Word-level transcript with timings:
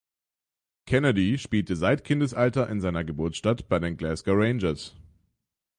Kennedy 0.87 1.37
spielte 1.37 1.75
seit 1.75 2.03
Kindesalter 2.03 2.67
in 2.69 2.81
seiner 2.81 3.03
Geburtsstadt 3.03 3.69
bei 3.69 3.77
den 3.77 3.97
Glasgow 3.97 4.33
Rangers. 4.35 4.95